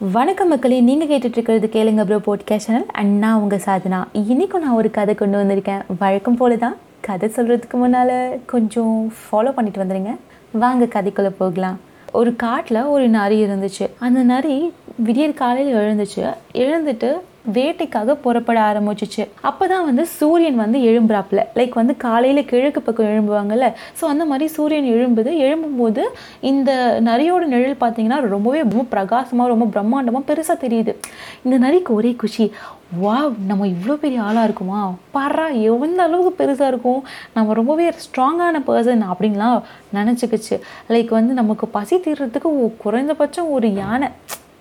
வணக்கம் 0.00 0.48
மக்களே 0.48 0.80
நீங்கள் 0.80 1.08
கேட்டுட்ருக்கிறது 1.08 1.68
கேளுங்க 1.68 2.04
ப்ரோ 2.04 2.20
போட்காஸ்ட் 2.26 2.56
சேனல் 2.56 2.86
அண்ட் 2.86 3.18
நான் 3.18 3.40
உங்கள் 3.40 3.60
சாதனா. 3.64 4.04
இன்றைக்கும் 4.12 4.62
நான் 4.62 4.74
ஒரு 4.74 4.90
கதை 4.90 5.14
கொண்டு 5.14 5.42
வந்திருக்கேன். 5.42 5.82
வழக்கம் 5.98 6.36
போல 6.36 6.56
தான் 6.56 6.76
கதை 7.00 7.30
சொல்கிறதுக்கு 7.36 7.72
முன்னால் 7.72 8.40
கொஞ்சம் 8.46 9.12
ஃபாலோ 9.12 9.52
பண்ணிட்டு 9.52 9.84
வந்துடுங்க 9.84 10.16
வாங்க 10.50 10.84
கதைக்குள்ளே 10.84 11.32
போகலாம். 11.38 11.80
ஒரு 12.12 12.36
காட்டில் 12.36 12.82
ஒரு 12.82 13.08
நரி 13.08 13.44
இருந்துச்சு. 13.44 13.90
அந்த 13.98 14.22
நரி 14.22 14.72
விடியற் 14.96 15.36
காலையில் 15.36 15.74
எழுந்துச்சு. 15.74 16.34
எழுந்துட்டு 16.54 17.12
வேட்டைக்காக 17.56 18.16
புறப்பட 18.24 18.58
ஆரம்பிச்சிச்சு. 18.70 19.24
அப்போ 19.48 19.64
தான் 19.72 19.84
வந்து 19.88 20.04
சூரியன் 20.18 20.58
வந்து 20.62 20.78
எழும்புறாப்புல. 20.90 21.42
லைக் 21.58 21.74
வந்து 21.80 21.96
காலையில் 22.06 22.48
கிழக்கு 22.50 22.82
பக்கம் 22.82 23.10
எழும்புவாங்கல்ல. 23.12 23.68
ஸோ 24.00 24.04
அந்த 24.12 24.24
மாதிரி 24.30 24.46
சூரியன் 24.56 24.88
எழும்புது. 24.94 25.32
எழும்பும்போது 25.46 26.04
இந்த 26.52 26.70
நரியோட 27.08 27.44
நிழல் 27.54 27.82
பார்த்தீங்கன்னா 27.84 28.20
ரொம்பவே 28.34 28.60
ரொம்ப 28.66 28.84
பிரகாசமாக 28.94 29.52
ரொம்ப 29.54 29.68
பிரம்மாண்டமாக 29.76 30.28
பெருசாக 30.30 30.58
தெரியுது. 30.64 30.94
இந்த 31.44 31.58
நரிக்கு 31.66 31.92
ஒரே 31.98 32.12
குஷி. 32.24 32.46
வா 33.00 33.16
நம்ம 33.48 33.66
இவ்வளோ 33.72 33.94
பெரிய 34.02 34.18
ஆளாக 34.26 34.46
இருக்குமா? 34.48 34.80
பாரா 35.14 35.46
எந்த 35.70 36.00
அளவுக்கு 36.06 36.32
பெருசாக 36.40 36.70
இருக்கும்? 36.72 37.00
நம்ம 37.34 37.54
ரொம்பவே 37.58 37.86
ஸ்ட்ராங்கான 38.04 38.62
பர்சன் 38.68 39.04
அப்படின்லாம் 39.12 39.58
நினச்சிக்கிச்சு. 39.98 40.56
லைக் 40.94 41.12
வந்து 41.18 41.34
நமக்கு 41.40 41.68
பசி 41.76 41.96
தீர்றதுக்கு 42.06 42.50
குறைந்தபட்சம் 42.84 43.52
ஒரு 43.56 43.70
யானை. 43.82 44.10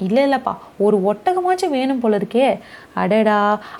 இல்லை 0.05 0.21
இல்லைப்பா. 0.27 0.53
ஒரு 0.85 0.97
ஒட்டகமாச்சும் 1.09 1.73
வேணும் 1.77 2.01
போல 2.01 2.17
இருக்கே 2.21 2.47
அடடா 3.01 3.37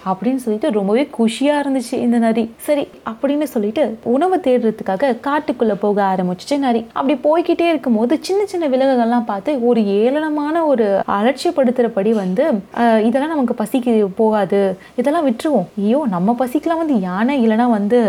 அப்படின்னு 0.10 0.42
சொல்லிட்டு 0.44 0.70
ரொம்பவே 0.78 1.04
குஷியாக 1.18 1.62
இருந்துச்சு 1.64 1.96
இந்த 2.06 2.18
நரி. 2.26 2.44
சரி 2.68 2.84
அப்படின்னு 3.10 3.46
சொல்லிட்டு 3.54 3.84
உணவு 4.16 4.36
தேடுறதுக்காக 4.48 5.12
காட்டுக்குள்ளே 5.28 5.76
போக 5.84 5.98
ஆரம்பிச்சிச்சு 6.12 6.58
நரி. 6.66 6.82
அப்படி 6.98 7.16
போய்க்கிட்டே 7.28 7.68
இருக்கும்போது 7.74 8.14
சின்ன 8.28 8.42
சின்ன 8.52 8.68
விலங்குகள்லாம் 8.74 9.28
பார்த்து 9.32 9.54
ஒரு 9.70 9.82
ஏளனமான 10.00 10.66
ஒரு 10.72 10.88
அலட்சியப்படுத்துகிறபடி 11.18 12.14
வந்து 12.24 12.46
இதெல்லாம் 13.08 13.34
நமக்கு 13.34 13.56
பசிக்கு 13.64 13.94
போகாது. 14.22 14.62
இதெல்லாம் 15.02 15.28
விட்டுருவோம். 15.30 15.68
ஐயோ 15.84 16.02
நம்ம 16.16 16.36
பசிக்கெலாம் 16.42 16.82
வந்து 16.84 16.98
யானை 17.08 17.36
இல்லைன்னா 17.46 17.68
வந்து 17.78 18.02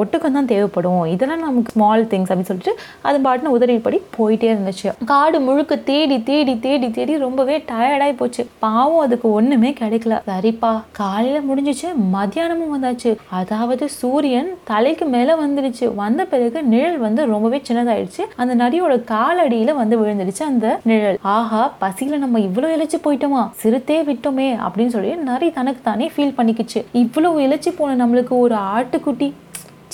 ஒட்டுக்கம் 0.00 0.38
தான் 0.38 0.50
தேவைப்படும். 0.54 1.04
இதெல்லாம் 1.14 1.44
நமக்கு 1.46 1.74
ஸ்மால் 1.76 2.08
திங்ஸ் 2.12 2.30
அப்படின்னு 2.30 2.52
சொல்லிட்டு 2.52 2.74
அது 3.08 3.18
பாட்டுன்னு 3.26 3.54
உதவிப்படி 3.58 4.00
போயிட்டே 4.18 4.50
இருந்துச்சு. 4.54 4.88
காடு 5.12 5.40
முழுக்க 5.48 5.82
தேடி 5.92 6.18
தேடி 6.30 6.56
தேடி 6.66 6.90
தேடி 6.98 7.14
ரொம்ப 7.26 7.42
ரொம்பவே 7.46 7.64
டயர்டாகி 7.70 8.14
போச்சு. 8.16 8.42
பாவம் 8.58 9.02
அதுக்கு 9.02 9.26
ஒன்றுமே 9.38 9.70
கிடைக்கல. 9.80 10.14
சரிப்பா 10.30 10.70
காலையில் 10.98 11.44
முடிஞ்சிச்சு 11.48 11.88
மத்தியானமும் 12.14 12.72
வந்தாச்சு. 12.74 13.10
அதாவது 13.38 13.84
சூரியன் 13.98 14.48
தலைக்கு 14.70 15.04
மேலே 15.12 15.34
வந்துடுச்சு. 15.42 15.84
வந்த 16.00 16.24
பிறகு 16.32 16.58
நிழல் 16.72 16.98
வந்து 17.04 17.26
ரொம்பவே 17.32 17.60
சின்னதாயிடுச்சு. 17.68 18.24
அந்த 18.36 18.54
நரியோட 18.62 18.94
காலடியில் 19.12 19.72
வந்து 19.74 19.98
விழுந்துடுச்சு 20.00 20.44
அந்த 20.48 20.80
நிழல். 20.90 21.18
ஆஹா 21.36 21.62
பசியில் 21.78 22.22
நம்ம 22.24 22.40
இவ்வளோ 22.48 22.70
இழைச்சி 22.76 23.00
போயிட்டோமா? 23.04 23.44
சிறுத்தே 23.62 24.00
விட்டோமே 24.10 24.48
அப்படின்னு 24.66 24.94
சொல்லி 24.96 25.14
நரி 25.30 25.50
தனக்கு 25.60 25.82
தானே 25.88 26.08
ஃபீல் 26.16 26.36
பண்ணிக்கிச்சு. 26.40 26.82
இவ்வளோ 27.02 27.32
இழைச்சி 27.46 27.72
போன 27.78 27.96
நம்மளுக்கு 28.02 28.36
ஒரு 28.46 28.58
ஆட்டுக்குட்டி 28.74 29.30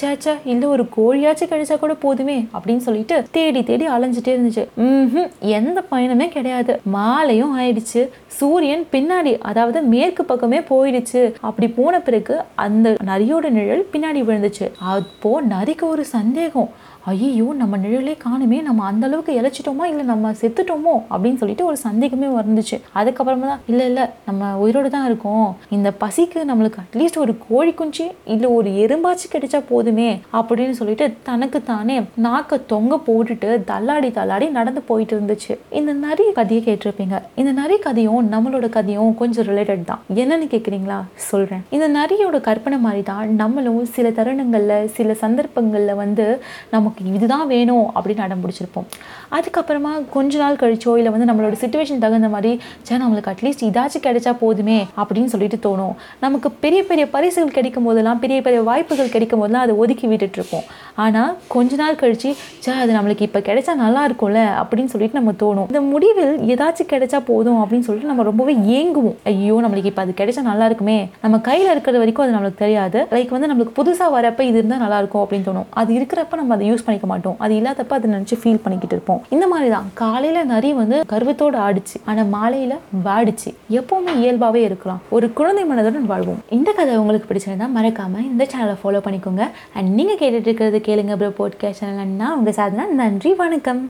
சேச்சா 0.02 0.32
இல்ல 0.44 0.68
ஒரு 0.68 0.84
கோழியாச்சும் 0.96 1.50
கிடைச்சா 1.50 1.78
கூட 1.78 1.94
போதுமே? 1.94 2.46
அப்படின்னு 2.54 2.84
சொல்லிட்டு 2.86 3.24
தேடி 3.30 3.62
தேடி 3.62 3.88
அலைஞ்சிட்டே 3.88 4.32
இருந்துச்சு. 4.36 4.64
ம் 4.76 5.28
எந்த 5.40 5.84
பயணமே 5.90 6.28
கிடையாது. 6.28 6.80
மாலையும் 6.96 7.58
ஆயிடுச்சு. 7.58 8.02
சூரியன் 8.26 8.84
பின்னாடி 8.92 9.38
அதாவது 9.40 9.82
மேற்கு 9.82 10.24
பக்கமே 10.24 10.60
போயிடுச்சு. 10.60 11.32
அப்படி 11.40 11.68
போன 11.68 12.00
பிறகு 12.00 12.36
அந்த 12.54 12.96
நரியோட 13.04 13.48
நிழல் 13.48 13.88
பின்னாடி 13.92 14.22
விழுந்துச்சு. 14.28 14.68
அப்போ 14.78 15.42
நரிக்கு 15.42 15.86
ஒரு 15.88 16.04
சந்தேகம். 16.04 16.70
ஐயோ 17.04 17.52
நம்ம 17.60 17.76
நிழலே 17.76 18.12
காணுமே. 18.24 18.62
நம்ம 18.62 18.84
அந்த 18.84 19.06
அளவுக்கு 19.06 19.32
இழைச்சிட்டோமா? 19.40 19.84
இல்லை 19.84 20.04
நம்ம 20.04 20.32
செத்துட்டோமோ? 20.32 20.92
அப்படின்னு 21.12 21.36
சொல்லிட்டு 21.36 21.64
ஒரு 21.64 21.76
சந்தேகமே 21.76 22.26
வந்துச்சு. 22.26 22.76
அதுக்கப்புறமா 22.94 23.48
தான் 23.52 23.62
இல்லை 23.66 23.86
இல்லை 23.86 24.04
நம்ம 24.24 24.58
உயிரோடு 24.58 24.90
தான் 24.90 25.06
இருக்கோம். 25.06 25.56
இந்த 25.70 25.92
பசிக்கு 26.00 26.40
நம்மளுக்கு 26.50 26.82
அட்லீஸ்ட் 26.84 27.18
ஒரு 27.18 27.34
கோழி 27.48 27.72
குஞ்சு 27.72 28.06
இல்லை 28.24 28.50
ஒரு 28.50 28.70
எறும்பாச்சு 28.84 29.26
கிடைச்சா 29.32 29.62
போதும்? 29.68 29.91
அப்படின்னு 30.38 30.76
சொல்லிட்டு 30.80 31.06
தனக்கு 31.28 31.58
தானே 31.62 31.96
நாக்க 32.26 32.58
தொங்க 32.72 32.98
போட்டுட்டு 33.06 33.50
தள்ளாடி 33.70 34.10
தள்ளாடி 34.18 34.46
நடந்து 34.58 34.80
போயிட்டு 34.90 35.14
இருந்துச்சு. 35.16 35.52
இந்த 35.80 35.92
நரி 36.04 36.24
கதையை 36.38 36.62
கேட்டிருப்பீங்க. 36.66 37.16
இந்த 37.40 37.52
நரி 37.60 37.76
கதையும் 37.86 38.30
நம்மளோட 38.34 38.68
கதையும் 38.76 39.14
கொஞ்சம் 39.20 39.46
ரிலேட்டட் 39.50 39.84
தான். 39.90 40.02
என்னன்னு 40.22 40.46
கேட்குறீங்களா 40.54 40.98
சொல்கிறேன் 41.30 41.62
இந்த 41.76 41.88
நரியோட 41.98 42.40
கற்பனை 42.48 42.78
மாதிரி 42.86 43.02
தான் 43.10 43.34
நம்மளும் 43.42 43.80
சில 43.96 44.10
தருணங்களில் 44.18 44.88
சில 44.96 45.14
சந்தர்ப்பங்களில் 45.24 45.94
வந்து 46.02 46.26
நமக்கு 46.74 47.02
இதுதான் 47.14 47.46
வேணும் 47.54 47.86
அப்படின்னு 47.94 48.24
அடம் 48.26 48.42
பிடிச்சிருப்போம். 48.44 48.88
அதுக்கப்புறமா 49.36 49.92
கொஞ்ச 50.16 50.38
நாள் 50.42 50.60
கழிச்சோ 50.62 50.94
இல்லை 51.00 51.12
வந்து 51.16 51.28
நம்மளோட 51.30 51.54
சுச்சுவேஷன் 51.62 52.02
தகுந்த 52.04 52.28
மாதிரி 52.34 52.52
சே 52.88 52.96
நம்மளுக்கு 53.02 53.32
அட்லீஸ்ட் 53.32 53.66
இதாச்சும் 53.68 54.06
கிடைச்சா 54.08 54.32
போதுமே 54.44 54.78
அப்படின்னு 55.02 55.32
சொல்லிட்டு 55.34 55.58
தோணும். 55.66 55.94
நமக்கு 56.24 56.50
பெரிய 56.64 56.80
பெரிய 56.90 57.04
பரிசுகள் 57.16 57.56
கிடைக்கும் 57.58 57.86
போதெல்லாம் 57.88 58.20
பெரிய 58.24 58.38
பெரிய 58.46 58.62
வாய்ப்புகள் 58.70 59.12
கிடைக்கும் 59.14 59.40
போதெல்லாம் 59.42 59.66
அது 59.66 59.74
ஒதுக்கி 59.82 60.06
விட்டுட்டு 60.12 60.38
இருப்போம் 60.40 60.66
ஆனால் 61.02 61.30
கொஞ்ச 61.54 61.76
நாள் 61.82 61.98
கழிச்சு 62.00 62.30
சே 62.64 62.72
அது 62.82 62.92
நம்மளுக்கு 62.96 63.26
இப்போ 63.28 63.40
கிடைச்சா 63.48 63.72
நல்லா 63.84 64.00
இருக்கும்ல 64.08 64.40
அப்படின்னு 64.62 64.92
சொல்லிட்டு 64.94 65.18
நம்ம 65.18 65.32
தோணும். 65.42 65.68
இந்த 65.72 65.80
முடிவில் 65.92 66.32
ஏதாச்சும் 66.54 66.90
கிடைச்சா 66.92 67.18
போதும் 67.30 67.60
அப்படின்னு 67.62 67.86
சொல்லிட்டு 67.86 68.10
நம்ம 68.10 68.24
ரொம்பவே 68.30 68.54
ஏங்குவோம். 68.78 69.16
ஐயோ 69.30 69.56
நம்மளுக்கு 69.64 69.90
இப்போ 69.92 70.02
அது 70.04 70.12
கிடைச்சா 70.20 70.42
நல்லா 70.50 70.66
இருக்குமே 70.70 70.98
நம்ம 71.24 71.40
கையில் 71.48 71.70
இருக்கிற 71.74 71.96
வரைக்கும் 72.02 72.24
அது 72.24 72.34
நம்மளுக்கு 72.36 72.62
தெரியாது. 72.64 72.98
லைக் 73.16 73.32
வந்து 73.36 73.50
நம்மளுக்கு 73.50 73.76
புதுசாக 73.78 74.10
வரப்ப 74.16 74.46
இது 74.50 74.58
இருந்தால் 74.60 74.82
நல்லா 74.84 74.98
இருக்கும் 75.02 75.22
அப்படின்னு 75.24 75.48
தோணும். 75.48 75.68
அது 75.82 75.90
இருக்கிறப்ப 75.98 76.40
நம்ம 76.40 76.54
அதை 76.56 76.66
யூஸ் 76.70 76.84
பண்ணிக்க 76.86 77.08
மாட்டோம். 77.12 77.36
அது 77.44 77.52
இல்லாதப்ப 77.60 77.98
அதை 77.98 78.10
நினச்சி 78.14 78.38
ஃபீல் 78.42 78.62
பண்ணிக்கிட்டு 78.66 78.96
இருப்போம். 78.96 79.20
இந்த 79.36 79.46
மாதிரி 79.52 79.70
தான். 79.76 79.88
காலையில் 80.02 80.50
நிறைய 80.54 80.72
வந்து 80.82 80.98
கருவத்தோடு 81.14 81.58
ஆடிச்சு. 81.66 81.96
ஆனால் 82.10 82.30
மாலையில் 82.36 82.76
வாடிச்சு. 83.08 83.50
எப்போவுமே 83.80 84.14
இயல்பாகவே 84.22 84.62
இருக்கலாம். 84.68 85.00
ஒரு 85.16 85.26
குழந்தை 85.40 85.64
மனதுடன் 85.72 86.08
வாழ்வோம். 86.12 86.40
இந்த 86.58 86.70
கதை 86.78 86.94
உங்களுக்கு 87.02 87.28
பிடிச்சிருந்தா 87.30 87.68
மறக்காமல் 87.78 88.28
இந்த 88.32 88.44
சேனலை 88.52 88.76
ஃபாலோ 88.82 89.02
பண்ணிக்கோங்க. 89.06 89.44
அண்ட் 89.74 89.90
நீங்கள் 89.94 90.18
கேட்டுட்டு 90.18 90.48
இருக்கிறது 90.48 90.78
கேளுங்க 90.78 91.16
ப்ரோ 91.16 91.30
போட்காஸ்ட் 91.38 91.80
சேனல் 91.82 92.16
நான் 92.20 92.36
உங்கள் 92.36 92.54
சாதனா 92.54 92.86
நன்றி 93.00 93.34
வணக்கம். 93.34 93.80